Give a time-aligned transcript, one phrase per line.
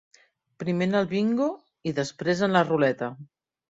[0.61, 1.49] Primer en el bingo,
[1.91, 3.11] i després en la ruleta.